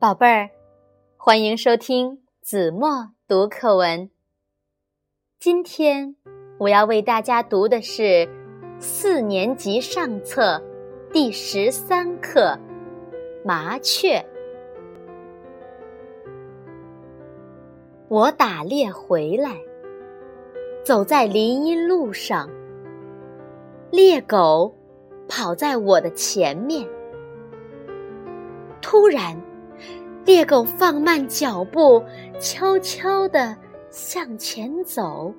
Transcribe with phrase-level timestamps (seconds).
[0.00, 0.48] 宝贝儿，
[1.16, 4.08] 欢迎收听子墨读课文。
[5.40, 6.14] 今天
[6.56, 8.28] 我要为大家读的是
[8.78, 10.62] 四年级上册
[11.12, 12.56] 第十三课
[13.44, 14.20] 《麻雀》。
[18.06, 19.56] 我打猎回来，
[20.84, 22.48] 走在林荫路上，
[23.90, 24.72] 猎狗
[25.26, 26.88] 跑在我的前面，
[28.80, 29.36] 突然。
[30.28, 32.04] 猎狗放慢脚步，
[32.38, 33.56] 悄悄地
[33.88, 35.32] 向前走，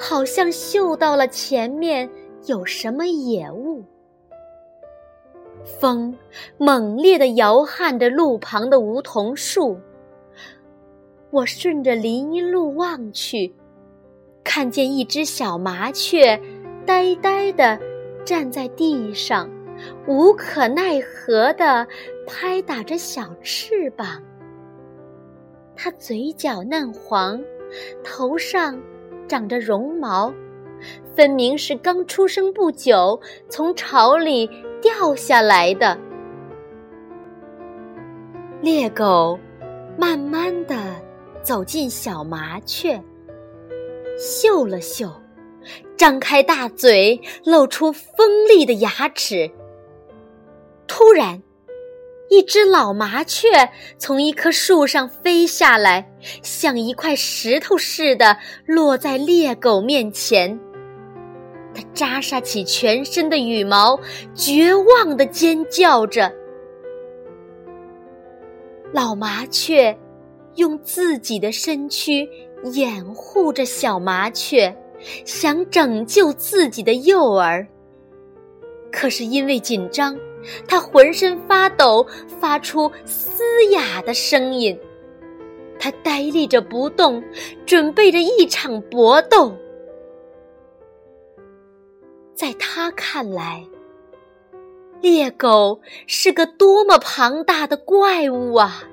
[0.00, 2.08] 好像嗅到了前面
[2.46, 3.84] 有什么野物。
[5.78, 6.16] 风
[6.56, 9.78] 猛烈地摇撼着路旁的梧桐树。
[11.30, 13.54] 我顺着林荫路望去，
[14.42, 16.40] 看见一只小麻雀，
[16.86, 17.78] 呆呆地
[18.24, 19.50] 站在地上。
[20.06, 21.86] 无可奈何地
[22.26, 24.22] 拍打着小翅膀，
[25.74, 27.42] 它嘴角嫩黄，
[28.04, 28.80] 头上
[29.26, 30.32] 长着绒毛，
[31.16, 34.48] 分明是刚出生不久从巢里
[34.80, 35.98] 掉下来的。
[38.62, 39.36] 猎狗
[39.98, 40.76] 慢慢地
[41.42, 43.02] 走进小麻雀，
[44.16, 45.10] 嗅了嗅，
[45.96, 49.50] 张开大嘴，露出锋利的牙齿。
[50.98, 51.42] 突然，
[52.30, 53.48] 一只老麻雀
[53.98, 56.10] 从一棵树上飞下来，
[56.42, 60.58] 像一块石头似的落在猎狗面前。
[61.74, 64.00] 它扎煞起全身的羽毛，
[64.34, 66.32] 绝望的尖叫着。
[68.90, 69.94] 老麻雀
[70.54, 72.26] 用自己的身躯
[72.72, 74.74] 掩护着小麻雀，
[75.26, 77.66] 想拯救自己的幼儿。
[78.90, 80.18] 可是因为紧张。
[80.68, 82.06] 它浑身发抖，
[82.40, 84.78] 发出嘶哑的声音。
[85.78, 87.22] 它呆立着不动，
[87.66, 89.54] 准备着一场搏斗。
[92.34, 93.64] 在他看来，
[95.00, 98.84] 猎狗是个多么庞大的怪物啊！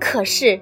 [0.00, 0.60] 可是，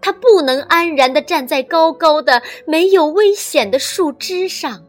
[0.00, 4.84] 它不能安然地站在高高的、没有危险的树枝上。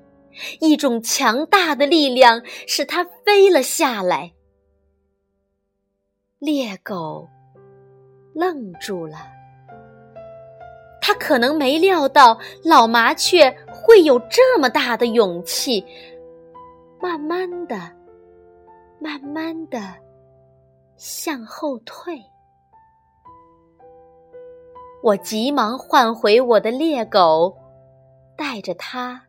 [0.60, 4.34] 一种强大的力量使它飞了下来。
[6.40, 7.28] 猎狗
[8.34, 9.18] 愣住了，
[11.02, 15.86] 他可能没料到老麻雀会有这么大的勇气。
[17.02, 17.76] 慢慢的，
[19.00, 19.80] 慢慢的
[20.96, 22.22] 向后退。
[25.02, 27.58] 我急忙唤回我的猎狗，
[28.38, 29.29] 带着它。